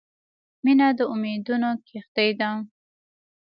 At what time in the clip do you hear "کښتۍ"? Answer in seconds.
1.87-2.29